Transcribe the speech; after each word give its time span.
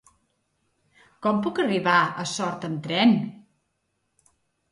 Com 1.25 1.41
puc 1.47 1.61
arribar 1.65 1.99
a 2.23 2.25
Sort 2.33 2.65
amb 2.71 2.81
tren? 2.87 3.13